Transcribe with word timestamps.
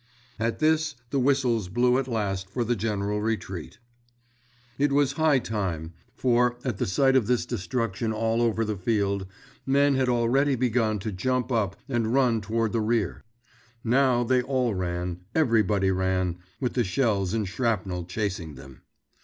At 0.39 0.57
this, 0.57 0.95
the 1.11 1.19
whistles 1.19 1.69
blew 1.69 1.99
at 1.99 2.07
last 2.07 2.49
for 2.49 2.63
the 2.63 2.75
general 2.75 3.21
retreat. 3.21 3.77
It 4.79 4.91
was 4.91 5.11
high 5.11 5.37
time; 5.37 5.93
for, 6.15 6.57
at 6.63 6.79
the 6.79 6.87
sight 6.87 7.15
of 7.15 7.27
this 7.27 7.45
destruction 7.45 8.11
all 8.11 8.41
over 8.41 8.65
the 8.65 8.77
field, 8.79 9.27
men 9.63 9.93
had 9.93 10.09
already 10.09 10.55
begun 10.55 10.97
to 11.01 11.11
jump 11.11 11.51
up 11.51 11.75
and 11.87 12.15
run 12.15 12.41
toward 12.41 12.71
the 12.73 12.81
rear. 12.81 13.23
Now 13.83 14.23
they 14.23 14.41
all 14.41 14.73
ran—everybody 14.73 15.91
ran—with 15.91 16.73
the 16.73 16.83
shells 16.83 17.35
and 17.35 17.47
shrapnel 17.47 18.05
chasing 18.05 18.55
them. 18.55 18.81